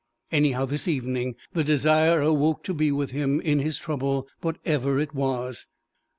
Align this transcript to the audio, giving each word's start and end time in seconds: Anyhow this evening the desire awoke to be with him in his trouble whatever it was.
Anyhow 0.31 0.65
this 0.65 0.87
evening 0.87 1.35
the 1.53 1.63
desire 1.63 2.21
awoke 2.23 2.63
to 2.63 2.73
be 2.73 2.91
with 2.91 3.11
him 3.11 3.39
in 3.39 3.59
his 3.59 3.77
trouble 3.77 4.27
whatever 4.41 4.99
it 4.99 5.13
was. 5.13 5.67